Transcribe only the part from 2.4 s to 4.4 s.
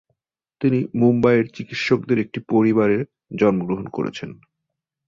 পরিবারে জন্মগ্রহণ করেছেন।